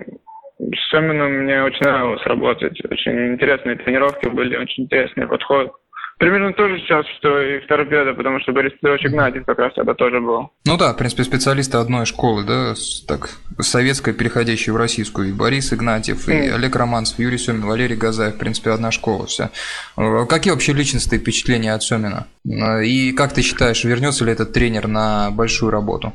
с 0.60 0.92
Семином 0.92 1.32
мне 1.44 1.64
очень 1.64 1.86
нравилось 1.86 2.26
работать. 2.26 2.80
Очень 2.90 3.34
интересные 3.34 3.76
тренировки 3.78 4.28
были, 4.28 4.58
очень 4.58 4.84
интересный 4.84 5.28
подход. 5.28 5.74
Примерно 6.20 6.54
то 6.54 6.70
же 6.70 6.78
сейчас, 6.80 7.06
что 7.18 7.42
и 7.42 7.60
в 7.60 7.68
торпедо, 7.68 8.14
потому 8.14 8.40
что 8.40 8.54
Борис 8.54 8.72
Петрович 8.74 9.06
Игнатьев 9.06 9.46
как 9.46 9.58
раз 9.58 9.74
это 9.76 9.94
тоже 9.94 10.22
был. 10.22 10.52
Ну 10.66 10.78
да, 10.78 10.94
в 10.94 10.98
принципе, 10.98 11.24
специалисты 11.24 11.78
одной 11.78 12.06
школы, 12.06 12.46
да, 12.46 12.76
так, 13.08 13.32
советской, 13.60 14.14
переходящей 14.14 14.72
в 14.72 14.78
российскую. 14.78 15.30
И 15.30 15.34
Борис 15.34 15.74
Игнатьев, 15.74 16.30
и 16.30 16.50
Олег 16.50 16.76
Романцев, 16.76 17.20
Юрий 17.20 17.40
Семин, 17.40 17.66
Валерий 17.66 17.98
Газаев, 17.98 18.36
в 18.36 18.40
принципе, 18.40 18.70
одна 18.70 18.92
школа 18.92 19.26
вся. 19.26 19.50
Э, 19.98 20.26
какие 20.30 20.54
вообще 20.54 20.72
личностные 20.74 21.20
впечатления 21.20 21.74
от 21.74 21.84
Семина? 21.84 22.28
Э, 22.46 22.86
и 22.86 23.12
как 23.12 23.34
ты 23.34 23.42
считаешь, 23.42 23.84
вернется 23.84 24.24
ли 24.24 24.32
этот 24.32 24.54
тренер 24.54 24.88
на 24.88 25.32
большую 25.32 25.72
работу 25.72 26.14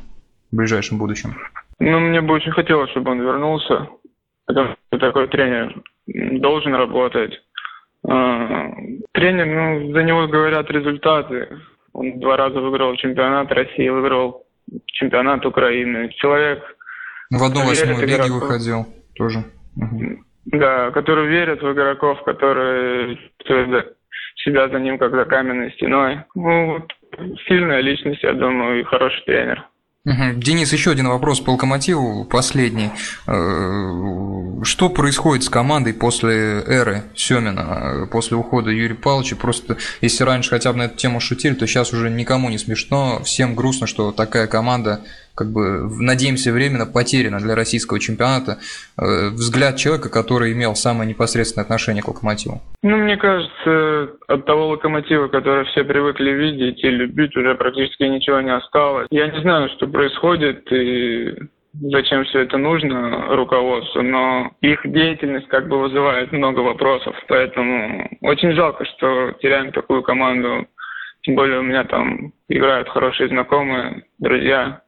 в 0.51 0.55
ближайшем 0.55 0.97
будущем? 0.97 1.35
Ну, 1.79 1.99
мне 1.99 2.21
бы 2.21 2.33
очень 2.33 2.51
хотелось, 2.51 2.91
чтобы 2.91 3.11
он 3.11 3.21
вернулся. 3.21 3.87
Потому 4.45 4.75
что 4.87 4.99
такой 4.99 5.27
тренер 5.27 5.81
должен 6.07 6.73
работать 6.73 7.39
а, 8.07 8.71
тренер, 9.11 9.45
ну, 9.45 9.93
за 9.93 10.03
него 10.03 10.27
говорят 10.27 10.69
результаты. 10.69 11.49
Он 11.93 12.19
два 12.19 12.37
раза 12.37 12.59
выиграл 12.59 12.95
чемпионат 12.95 13.51
России, 13.51 13.89
выиграл 13.89 14.45
чемпионат 14.87 15.45
Украины. 15.45 16.09
Человек... 16.13 16.63
В 17.29 17.43
одну 17.43 17.65
восьмую 17.65 18.07
лиги 18.07 18.29
выходил 18.29 18.85
тоже. 19.15 19.43
Да, 20.45 20.91
который 20.91 21.27
верит 21.27 21.61
в 21.61 21.71
игроков, 21.71 22.23
которые 22.23 23.17
себя 24.43 24.69
за 24.69 24.79
ним 24.79 24.97
как 24.97 25.11
за 25.11 25.25
каменной 25.25 25.71
стеной. 25.73 26.21
Ну, 26.33 26.73
вот, 26.73 26.91
сильная 27.47 27.81
личность, 27.81 28.23
я 28.23 28.33
думаю, 28.33 28.79
и 28.79 28.83
хороший 28.83 29.23
тренер. 29.25 29.68
Денис, 30.05 30.71
еще 30.71 30.91
один 30.91 31.07
вопрос 31.09 31.41
по 31.41 31.51
локомотиву, 31.51 32.23
последний. 32.25 32.91
Что 34.63 34.89
происходит 34.89 35.43
с 35.43 35.49
командой 35.49 35.93
после 35.93 36.61
эры 36.61 37.03
Семина, 37.15 38.07
после 38.11 38.37
ухода 38.37 38.71
Юрия 38.71 38.95
Павловича? 38.95 39.35
Просто 39.35 39.77
если 40.01 40.23
раньше 40.23 40.49
хотя 40.49 40.71
бы 40.71 40.79
на 40.79 40.83
эту 40.83 40.97
тему 40.97 41.19
шутили, 41.19 41.53
то 41.53 41.67
сейчас 41.67 41.93
уже 41.93 42.09
никому 42.09 42.49
не 42.49 42.57
смешно, 42.57 43.19
всем 43.23 43.55
грустно, 43.55 43.87
что 43.87 44.11
такая 44.11 44.47
команда 44.47 45.01
как 45.39 45.53
бы, 45.53 45.89
надеемся, 46.01 46.51
временно 46.51 46.85
потеряно 46.85 47.39
для 47.39 47.55
российского 47.55 47.97
чемпионата 47.99 48.57
э, 48.97 49.29
взгляд 49.29 49.77
человека, 49.77 50.09
который 50.09 50.51
имел 50.51 50.75
самое 50.75 51.09
непосредственное 51.09 51.63
отношение 51.63 52.03
к 52.03 52.09
локомотиву? 52.09 52.61
Ну, 52.83 52.97
мне 52.97 53.15
кажется, 53.15 54.09
от 54.27 54.45
того 54.45 54.67
локомотива, 54.67 55.29
который 55.29 55.63
все 55.67 55.85
привыкли 55.85 56.31
видеть 56.31 56.83
и 56.83 56.89
любить, 56.89 57.37
уже 57.37 57.55
практически 57.55 58.03
ничего 58.03 58.41
не 58.41 58.53
осталось. 58.53 59.07
Я 59.11 59.27
не 59.27 59.39
знаю, 59.41 59.69
что 59.77 59.87
происходит 59.87 60.69
и 60.73 61.35
зачем 61.81 62.23
все 62.25 62.39
это 62.41 62.57
нужно 62.57 63.35
руководству, 63.35 64.01
но 64.01 64.51
их 64.61 64.81
деятельность 64.83 65.47
как 65.47 65.67
бы 65.67 65.79
вызывает 65.79 66.31
много 66.31 66.59
вопросов. 66.59 67.15
Поэтому 67.27 68.09
очень 68.21 68.53
жалко, 68.53 68.85
что 68.85 69.31
теряем 69.41 69.71
такую 69.71 70.03
команду. 70.03 70.67
Тем 71.23 71.35
более 71.35 71.59
у 71.59 71.63
меня 71.63 71.83
там 71.83 72.33
играют 72.47 72.89
хорошие 72.89 73.29
знакомые, 73.29 74.03
друзья. 74.19 74.81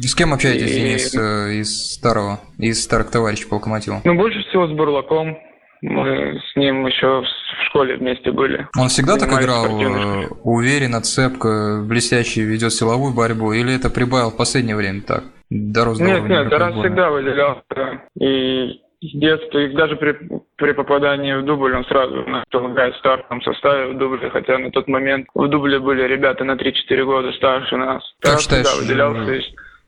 С 0.00 0.14
кем 0.14 0.32
общаетесь, 0.32 0.70
и... 0.70 0.80
Денис, 0.80 1.14
э, 1.14 1.60
из 1.60 1.94
старого, 1.94 2.40
из 2.58 2.82
старых 2.82 3.10
товарищей 3.10 3.48
по 3.48 3.54
локомотиву? 3.54 4.00
Ну, 4.04 4.14
больше 4.16 4.40
всего 4.48 4.66
с 4.66 4.72
Бурлаком. 4.72 5.38
Мы 5.82 6.40
с 6.40 6.56
ним 6.56 6.86
еще 6.86 7.22
в 7.22 7.66
школе 7.68 7.96
вместе 7.96 8.32
были. 8.32 8.66
Он 8.76 8.88
всегда 8.88 9.16
так 9.16 9.32
играл 9.32 9.66
э, 9.66 10.28
уверенно, 10.42 11.00
цепко, 11.00 11.82
блестяще 11.86 12.42
ведет 12.42 12.72
силовую 12.72 13.14
борьбу, 13.14 13.52
или 13.52 13.74
это 13.74 13.90
прибавил 13.90 14.30
в 14.30 14.36
последнее 14.36 14.76
время 14.76 15.02
так? 15.02 15.24
Дорос 15.50 15.98
нет, 15.98 16.22
нет, 16.28 16.48
Тарас 16.48 16.74
всегда 16.74 17.10
выделялся. 17.10 18.02
И 18.18 18.80
с 19.02 19.18
детства, 19.18 19.58
и 19.58 19.74
даже 19.74 19.96
при, 19.96 20.16
при 20.56 20.72
попадании 20.72 21.34
в 21.34 21.44
дубль 21.44 21.74
он 21.74 21.84
сразу 21.86 22.22
начал 22.26 22.70
играть 22.70 22.94
в 22.94 22.98
стартовом 22.98 23.42
составе 23.42 23.92
в 23.92 23.98
дубле, 23.98 24.30
хотя 24.30 24.58
на 24.58 24.70
тот 24.70 24.88
момент 24.88 25.26
в 25.34 25.48
дубле 25.48 25.80
были 25.80 26.02
ребята 26.02 26.44
на 26.44 26.52
3-4 26.52 27.04
года 27.04 27.32
старше 27.32 27.76
нас. 27.76 28.02
Как 28.20 28.32
Тарас 28.32 28.42
считаешь, 28.42 28.78
выделялся. 28.78 29.42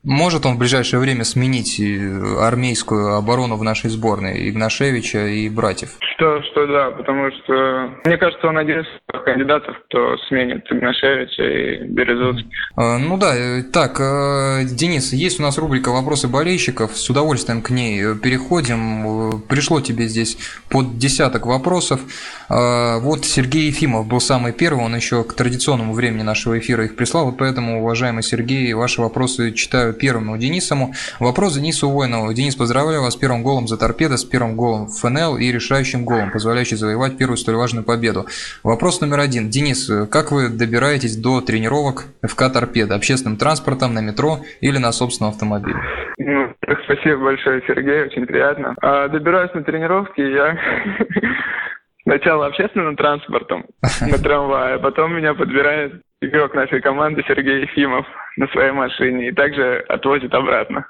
Может 0.05 0.47
он 0.47 0.57
в 0.57 0.59
ближайшее 0.59 0.99
время 0.99 1.23
сменить 1.23 1.79
э, 1.79 2.37
армейскую 2.41 3.15
оборону 3.15 3.55
в 3.55 3.63
нашей 3.63 3.89
сборной 3.89 4.49
Игнашевича 4.49 5.29
и 5.29 5.49
братьев? 5.49 5.91
Что, 6.17 6.43
что 6.43 6.67
да, 6.67 6.91
потому 6.91 7.31
что 7.31 7.89
мне 8.05 8.17
кажется, 8.17 8.49
он 8.49 8.59
один 8.59 8.81
из 8.81 8.87
кандидатов, 9.25 9.77
кто 9.87 10.17
сменит 10.27 10.65
Игнашевича 10.73 11.43
и 11.45 11.85
Березовский. 11.85 12.51
А, 12.75 12.99
ну 12.99 13.17
да, 13.17 13.33
э, 13.37 13.63
так, 13.63 14.01
э, 14.01 14.65
Денис, 14.65 15.13
есть 15.13 15.39
у 15.39 15.45
нас 15.45 15.57
рубрика 15.57 15.91
«Вопросы 15.91 16.27
болельщиков», 16.27 16.97
с 16.97 17.09
удовольствием 17.09 17.63
к 17.63 17.71
ней 17.71 18.17
переходим. 18.17 19.43
Пришло 19.49 19.81
тебе 19.81 20.09
здесь 20.09 20.37
под 20.69 20.99
десяток 20.99 21.47
вопросов. 21.47 22.01
Вот 22.49 23.25
Сергей 23.25 23.69
Ефимов 23.69 24.07
был 24.07 24.21
самый 24.21 24.53
первый, 24.53 24.85
он 24.85 24.95
еще 24.95 25.25
к 25.25 25.33
традиционному 25.35 25.95
времени 25.95 26.23
нашего 26.23 26.59
эфира 26.59 26.85
их 26.85 26.97
прислал, 26.97 27.27
вот 27.27 27.39
поэтому, 27.39 27.81
уважаемый 27.83 28.23
Сергей, 28.23 28.73
ваши 28.75 29.01
вопросы 29.01 29.53
читаю 29.53 29.92
первому 29.93 30.37
Денисому. 30.39 30.93
Вопрос 31.21 31.55
Денису 31.55 31.91
Воинову. 31.91 32.33
Денис, 32.33 32.57
поздравляю 32.57 33.03
вас 33.03 33.15
с 33.15 33.17
первым 33.17 33.43
голом 33.43 33.69
за 33.69 33.79
торпедо, 33.79 34.17
с 34.17 34.25
первым 34.25 34.57
голом 34.57 34.87
в 34.87 34.99
ФНЛ 35.01 35.37
и 35.39 35.53
решающим 35.53 36.05
голом, 36.05 36.31
позволяющим 36.31 36.77
завоевать 36.77 37.17
первую 37.17 37.37
столь 37.37 37.57
важную 37.57 37.85
победу. 37.85 38.27
Вопрос 38.63 39.01
номер 39.01 39.21
один. 39.21 39.51
Денис, 39.51 39.91
как 40.11 40.33
вы 40.33 40.49
добираетесь 40.49 41.17
до 41.17 41.41
тренировок 41.41 42.05
ФК 42.23 42.53
Торпеда? 42.53 42.95
Общественным 42.95 43.37
транспортом, 43.37 43.95
на 43.95 44.01
метро 44.01 44.39
или 44.61 44.79
на 44.79 44.93
собственном 44.93 45.33
автомобиле? 45.33 45.79
Ну, 46.19 46.55
спасибо 46.85 47.25
большое, 47.25 47.63
Сергей, 47.67 48.03
очень 48.05 48.27
приятно. 48.27 48.75
А, 48.81 49.09
добираюсь 49.09 49.53
на 49.55 49.63
тренировки 49.63 50.21
я 50.21 50.57
сначала 52.05 52.47
общественным 52.47 52.97
транспортом 52.97 53.67
на 54.01 54.19
трамвае, 54.23 54.75
а 54.75 54.79
потом 54.79 55.17
меня 55.17 55.35
подбирает 55.35 56.03
игрок 56.21 56.55
нашей 56.55 56.81
команды 56.81 57.25
Сергей 57.27 57.63
Ефимов 57.63 58.07
на 58.37 58.47
своей 58.49 58.73
машине 58.73 59.29
и 59.29 59.33
также 59.33 59.85
отвозит 59.89 60.33
обратно. 60.35 60.87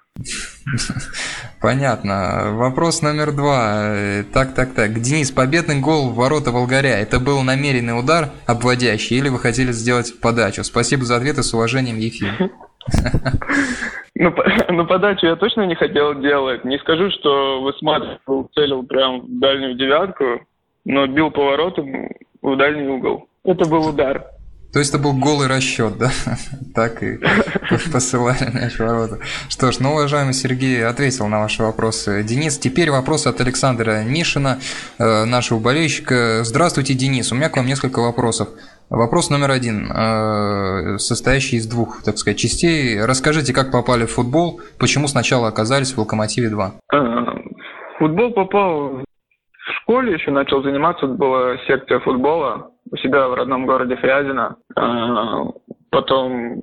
Понятно. 1.61 2.53
Вопрос 2.55 3.03
номер 3.03 3.33
два. 3.33 3.95
Так, 4.33 4.55
так, 4.55 4.75
так. 4.75 5.01
Денис, 5.01 5.31
победный 5.31 5.81
гол 5.81 6.11
в 6.11 6.15
ворота 6.17 6.51
Волгаря. 6.51 6.99
Это 7.01 7.21
был 7.21 7.43
намеренный 7.43 7.99
удар, 7.99 8.31
обводящий, 8.47 9.19
или 9.19 9.29
вы 9.29 9.39
хотели 9.39 9.73
сделать 9.73 10.21
подачу? 10.21 10.65
Спасибо 10.65 11.05
за 11.05 11.17
ответы. 11.17 11.43
С 11.43 11.55
уважением, 11.55 11.99
Ефим. 11.99 12.51
Ну, 14.15 14.35
ну, 14.69 14.87
подачу 14.87 15.27
я 15.27 15.37
точно 15.37 15.63
не 15.63 15.75
хотел 15.75 16.15
делать. 16.21 16.65
Не 16.65 16.79
скажу, 16.79 17.11
что 17.11 17.63
высматривал, 17.63 18.51
целил 18.55 18.83
прям 18.83 19.23
в 19.23 19.39
дальнюю 19.41 19.75
девятку, 19.75 20.47
но 20.85 21.07
бил 21.07 21.31
поворотом 21.31 22.09
в 22.43 22.57
дальний 22.57 22.87
угол. 22.87 23.29
Это 23.45 23.69
был 23.69 23.89
удар. 23.89 24.27
То 24.73 24.79
есть 24.79 24.95
это 24.95 25.03
был 25.03 25.13
голый 25.13 25.49
расчет, 25.49 25.99
да? 25.99 26.11
Так 26.75 27.03
и 27.03 27.19
посылали 27.93 28.51
мяч 28.55 28.77
в 28.77 28.81
ворота. 28.81 29.19
Что 29.51 29.71
ж, 29.71 29.81
ну, 29.81 29.91
уважаемый 29.91 30.33
Сергей 30.33 30.87
ответил 30.87 31.27
на 31.27 31.41
ваши 31.41 31.63
вопросы. 31.63 32.23
Денис, 32.25 32.59
теперь 32.59 32.91
вопрос 32.91 33.27
от 33.27 33.41
Александра 33.43 34.03
Мишина, 34.03 34.59
э, 34.99 35.25
нашего 35.25 35.59
болельщика. 35.59 36.41
Здравствуйте, 36.45 36.95
Денис. 36.95 37.31
У 37.33 37.35
меня 37.35 37.51
к 37.51 37.57
вам 37.59 37.67
несколько 37.67 38.01
вопросов. 38.01 38.49
Вопрос 38.89 39.29
номер 39.29 39.51
один, 39.51 39.91
э, 39.93 40.99
состоящий 40.99 41.57
из 41.57 41.67
двух, 41.67 42.03
так 42.03 42.17
сказать, 42.17 42.39
частей. 42.39 42.99
Расскажите, 43.05 43.53
как 43.53 43.71
попали 43.71 44.07
в 44.07 44.13
футбол, 44.13 44.63
почему 44.79 45.07
сначала 45.07 45.49
оказались 45.49 45.93
в 45.93 45.99
«Локомотиве-2»? 45.99 46.71
А, 46.93 47.39
футбол 47.99 48.33
попал 48.33 48.89
в 48.89 49.83
школе, 49.83 50.15
еще 50.15 50.31
начал 50.31 50.63
заниматься, 50.63 51.07
была 51.07 51.59
секция 51.67 52.01
футбола 52.01 52.72
у 52.91 52.97
себя 52.97 53.29
в 53.29 53.35
родном 53.35 53.67
городе 53.67 53.97
Фрязино. 53.97 54.57
А, 54.77 55.45
потом, 55.91 56.63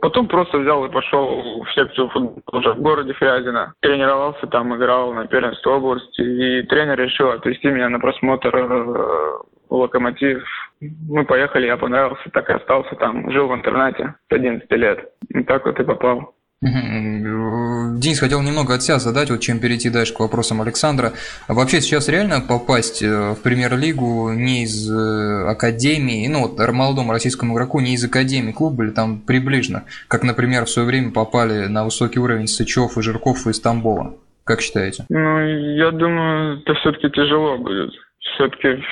потом 0.00 0.28
просто 0.28 0.58
взял 0.58 0.84
и 0.84 0.90
пошел 0.90 1.62
в 1.62 1.72
секцию 1.72 2.08
футбола 2.08 2.42
уже 2.52 2.72
в 2.72 2.80
городе 2.80 3.12
Фрязино. 3.14 3.74
Тренировался 3.80 4.46
там, 4.46 4.74
играл 4.74 5.12
на 5.12 5.26
первенстве 5.26 5.72
области. 5.72 6.20
И 6.20 6.62
тренер 6.62 6.98
решил 6.98 7.30
отвезти 7.30 7.68
меня 7.68 7.88
на 7.88 7.98
просмотр 8.00 8.54
э, 8.56 9.38
«Локомотив». 9.70 10.42
Мы 10.80 11.24
поехали, 11.24 11.66
я 11.66 11.76
понравился, 11.76 12.30
так 12.32 12.48
и 12.48 12.52
остался 12.52 12.94
там. 12.96 13.30
Жил 13.32 13.48
в 13.48 13.54
интернате 13.54 14.14
с 14.28 14.32
11 14.32 14.70
лет. 14.72 15.10
И 15.30 15.42
так 15.42 15.66
вот 15.66 15.78
и 15.78 15.84
попал. 15.84 16.34
Денис 16.60 18.18
хотел 18.18 18.42
немного 18.42 18.74
от 18.74 18.82
себя 18.82 18.98
задать, 18.98 19.30
вот 19.30 19.40
чем 19.40 19.60
перейти 19.60 19.90
дальше 19.90 20.12
к 20.12 20.18
вопросам 20.18 20.60
Александра. 20.60 21.12
Вообще 21.46 21.80
сейчас 21.80 22.08
реально 22.08 22.40
попасть 22.40 23.00
э, 23.00 23.34
в 23.34 23.42
премьер-лигу 23.44 24.32
не 24.32 24.64
из 24.64 24.90
э, 24.90 25.48
академии, 25.48 26.26
ну 26.26 26.48
вот 26.48 26.58
молодому 26.72 27.12
российскому 27.12 27.54
игроку 27.54 27.78
не 27.78 27.94
из 27.94 28.04
академии 28.04 28.50
клуба 28.50 28.84
или 28.84 28.90
там 28.90 29.20
приближенно, 29.20 29.84
как, 30.08 30.24
например, 30.24 30.64
в 30.64 30.70
свое 30.70 30.88
время 30.88 31.12
попали 31.12 31.66
на 31.66 31.84
высокий 31.84 32.18
уровень 32.18 32.48
Сычев 32.48 32.98
и 32.98 33.02
Жирков 33.02 33.46
из 33.46 33.60
Тамбова. 33.60 34.16
Как 34.42 34.60
считаете? 34.60 35.04
Ну, 35.10 35.40
я 35.76 35.92
думаю, 35.92 36.60
это 36.60 36.74
все-таки 36.74 37.08
тяжело 37.10 37.58
будет. 37.58 37.92
Все-таки 38.34 38.82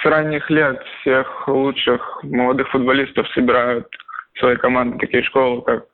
с 0.00 0.04
ранних 0.04 0.48
лет 0.48 0.80
всех 1.00 1.48
лучших 1.48 2.20
молодых 2.22 2.68
футболистов 2.70 3.26
собирают 3.34 3.88
в 4.34 4.38
своей 4.38 4.58
команды 4.58 4.98
такие 4.98 5.24
школы, 5.24 5.62
как 5.62 5.86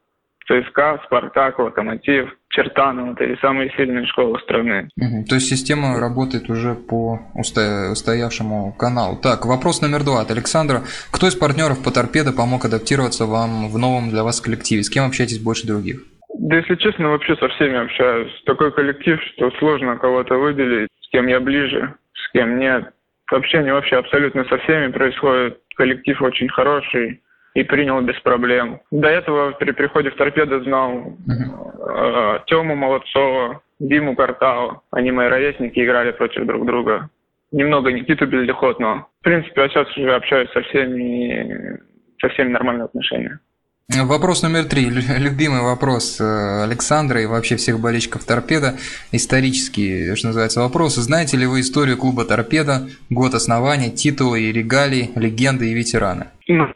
ЦСКА, 0.47 1.01
Спартак, 1.07 1.59
Локомотив, 1.59 2.31
Чертанов. 2.51 3.21
Это 3.21 3.41
самые 3.41 3.71
сильные 3.77 4.07
школы 4.07 4.39
страны. 4.41 4.89
Угу. 4.97 5.25
То 5.29 5.35
есть 5.37 5.49
система 5.49 5.99
работает 6.01 6.49
уже 6.49 6.75
по 6.75 7.21
устоявшему 7.35 8.73
каналу. 8.79 9.19
Так, 9.21 9.45
вопрос 9.47 9.83
номер 9.83 10.05
два 10.05 10.21
от 10.23 10.31
Александра. 10.31 10.83
Кто 11.13 11.27
из 11.27 11.35
партнеров 11.35 11.83
по 11.83 11.91
торпедо 11.91 12.33
помог 12.33 12.65
адаптироваться 12.65 13.27
вам 13.27 13.69
в 13.69 13.79
новом 13.79 14.11
для 14.11 14.23
вас 14.23 14.41
коллективе? 14.41 14.83
С 14.83 14.91
кем 14.91 15.05
общаетесь 15.05 15.43
больше 15.43 15.67
других? 15.67 16.03
Да, 16.39 16.57
если 16.57 16.77
честно, 16.77 17.09
вообще 17.09 17.35
со 17.37 17.49
всеми 17.49 17.77
общаюсь. 17.77 18.31
Такой 18.45 18.71
коллектив, 18.71 19.21
что 19.35 19.51
сложно 19.59 19.97
кого-то 19.97 20.37
выделить, 20.37 20.89
с 21.01 21.09
кем 21.11 21.27
я 21.27 21.41
ближе, 21.41 21.95
с 22.15 22.33
кем 22.33 22.59
нет. 22.59 22.93
Общение 23.33 23.73
вообще 23.73 23.97
абсолютно 23.97 24.45
со 24.45 24.59
всеми 24.59 24.93
происходит. 24.93 25.59
Коллектив 25.77 26.23
очень 26.23 26.49
хороший 26.49 27.21
и 27.57 27.65
принял 27.65 28.01
без 28.03 28.21
проблем. 28.21 28.81
До 28.91 29.09
этого 29.09 29.53
при 29.53 29.73
приходе 29.73 30.11
в 30.11 30.17
торпеду 30.17 30.63
знал 30.63 30.93
uh-huh. 30.93 32.37
э, 32.37 32.41
Тему 32.47 32.77
Молодцова, 32.77 33.63
Диму 33.81 34.15
Картау. 34.15 34.83
Они 34.91 35.11
мои 35.11 35.29
ровесники 35.29 35.83
играли 35.83 36.13
против 36.13 36.45
друг 36.45 36.67
друга. 36.67 37.09
Немного 37.53 37.93
Никиту 37.93 38.27
Безлихот, 38.27 38.79
но 38.79 39.09
в 39.21 39.25
принципе 39.25 39.63
я 39.63 39.69
сейчас 39.71 39.97
уже 39.97 40.15
общаюсь 40.15 40.51
со 40.51 40.61
всеми, 40.63 41.81
со 42.21 42.29
всеми 42.29 42.51
нормальные 42.51 42.85
отношения. 42.85 43.41
Вопрос 43.89 44.43
номер 44.43 44.65
три. 44.65 44.91
Любимый 44.91 45.63
вопрос 45.63 46.21
э, 46.21 46.63
Александра 46.63 47.23
и 47.23 47.27
вообще 47.27 47.57
всех 47.57 47.81
болельщиков 47.81 48.23
«Торпеда». 48.27 48.75
Исторический, 49.13 50.15
что 50.17 50.27
называется, 50.27 50.61
вопрос. 50.61 50.97
Знаете 50.97 51.39
ли 51.39 51.47
вы 51.47 51.61
историю 51.61 51.97
клуба 51.97 52.27
«Торпеда», 52.27 52.89
год 53.09 53.33
основания, 53.33 53.89
титулы 53.89 54.43
и 54.43 54.53
регалии, 54.53 55.11
легенды 55.15 55.71
и 55.71 55.75
ветераны? 55.75 56.27
Ну, 56.49 56.67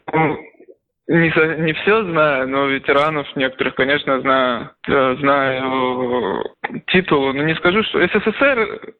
не, 1.07 1.63
не 1.63 1.73
все 1.73 2.03
знаю, 2.03 2.47
но 2.47 2.67
ветеранов 2.67 3.27
некоторых, 3.35 3.75
конечно, 3.75 4.21
знаю. 4.21 4.71
Знаю 4.87 6.43
титулы, 6.87 7.33
но 7.33 7.43
не 7.43 7.55
скажу, 7.55 7.83
что 7.83 8.05
СССР, 8.05 8.93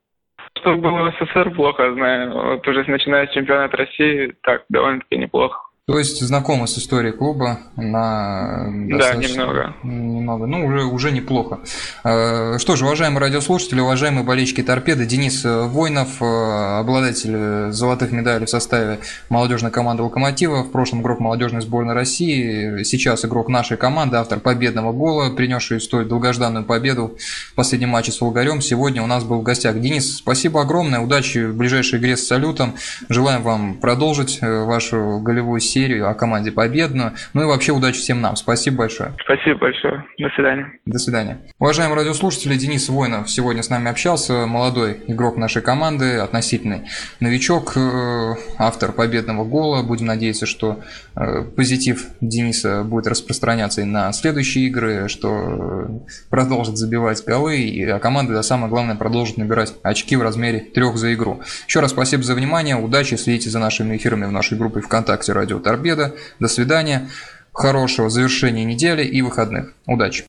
что 0.57 0.75
было 0.75 1.11
в 1.11 1.15
СССР, 1.15 1.51
плохо 1.51 1.93
знаю. 1.93 2.31
Вот 2.31 2.67
уже 2.67 2.83
начиная 2.89 3.27
с 3.27 3.31
чемпионата 3.31 3.77
России, 3.77 4.35
так, 4.43 4.63
довольно-таки 4.69 5.17
неплохо. 5.17 5.70
То 5.87 5.97
есть 5.97 6.21
знакомы 6.21 6.67
с 6.67 6.77
историей 6.77 7.11
клуба 7.11 7.57
на 7.75 8.67
да 8.87 9.15
немного. 9.15 9.73
немного. 9.81 10.45
Ну 10.45 10.67
уже 10.67 10.83
уже 10.83 11.11
неплохо. 11.11 11.59
Э, 12.03 12.59
что 12.59 12.75
ж 12.75 12.83
уважаемые 12.83 13.19
радиослушатели 13.19 13.79
уважаемые 13.79 14.23
болельщики 14.23 14.61
торпеды 14.61 15.07
Денис 15.07 15.41
Войнов 15.43 16.21
э, 16.21 16.79
обладатель 16.79 17.71
золотых 17.71 18.11
медалей 18.11 18.45
в 18.45 18.49
составе 18.51 18.99
молодежной 19.29 19.71
команды 19.71 20.03
Локомотива 20.03 20.63
в 20.63 20.69
прошлом 20.71 21.01
игрок 21.01 21.19
молодежной 21.19 21.61
сборной 21.61 21.95
России 21.95 22.83
сейчас 22.83 23.25
игрок 23.25 23.49
нашей 23.49 23.75
команды 23.75 24.17
автор 24.17 24.39
победного 24.39 24.93
гола 24.93 25.31
принесший 25.31 25.81
столь 25.81 26.05
долгожданную 26.05 26.63
победу 26.63 27.17
в 27.53 27.55
последнем 27.55 27.89
матче 27.89 28.11
с 28.11 28.21
Волгарем 28.21 28.61
сегодня 28.61 29.01
у 29.01 29.07
нас 29.07 29.23
был 29.23 29.39
в 29.39 29.43
гостях 29.43 29.81
Денис. 29.81 30.17
Спасибо 30.17 30.61
огромное 30.61 30.99
удачи 30.99 31.39
в 31.47 31.55
ближайшей 31.57 31.97
игре 31.97 32.17
с 32.17 32.27
салютом. 32.27 32.75
Желаем 33.09 33.41
вам 33.41 33.79
продолжить 33.79 34.37
э, 34.41 34.63
вашу 34.63 35.19
голевую 35.23 35.59
серию 35.71 36.09
о 36.09 36.13
команде 36.13 36.51
победную. 36.51 37.13
Ну 37.33 37.43
и 37.43 37.45
вообще 37.45 37.71
удачи 37.71 37.99
всем 37.99 38.21
нам. 38.21 38.35
Спасибо 38.35 38.77
большое. 38.77 39.13
Спасибо 39.23 39.59
большое. 39.59 40.05
До 40.17 40.29
свидания. 40.29 40.71
До 40.85 40.99
свидания. 40.99 41.37
Уважаемые 41.59 41.97
радиослушатели, 41.97 42.55
Денис 42.55 42.89
Войнов 42.89 43.29
сегодня 43.29 43.63
с 43.63 43.69
нами 43.69 43.89
общался. 43.89 44.45
Молодой 44.45 45.01
игрок 45.07 45.37
нашей 45.37 45.61
команды, 45.61 46.17
относительный 46.17 46.89
новичок, 47.19 47.73
э, 47.75 48.35
автор 48.57 48.91
победного 48.91 49.45
гола. 49.45 49.83
Будем 49.83 50.07
надеяться, 50.07 50.45
что 50.45 50.81
э, 51.15 51.43
позитив 51.55 52.05
Дениса 52.19 52.83
будет 52.83 53.07
распространяться 53.07 53.81
и 53.81 53.85
на 53.85 54.11
следующие 54.11 54.67
игры, 54.67 55.07
что 55.07 56.01
продолжит 56.29 56.77
забивать 56.77 57.23
голы, 57.25 57.89
а 57.89 57.99
команда, 57.99 58.33
да, 58.33 58.43
самое 58.43 58.69
главное, 58.69 58.95
продолжит 58.95 59.37
набирать 59.37 59.73
очки 59.83 60.15
в 60.15 60.21
размере 60.21 60.59
трех 60.59 60.97
за 60.97 61.13
игру. 61.13 61.41
Еще 61.67 61.79
раз 61.79 61.91
спасибо 61.91 62.23
за 62.23 62.35
внимание, 62.35 62.75
удачи, 62.75 63.15
следите 63.15 63.49
за 63.49 63.59
нашими 63.59 63.95
эфирами 63.95 64.25
в 64.25 64.31
нашей 64.31 64.57
группе 64.57 64.81
ВКонтакте 64.81 65.33
«Радио 65.33 65.59
Торпеда. 65.61 66.15
До 66.39 66.47
свидания, 66.47 67.09
хорошего 67.53 68.09
завершения 68.09 68.65
недели 68.65 69.03
и 69.03 69.21
выходных. 69.21 69.73
Удачи! 69.85 70.25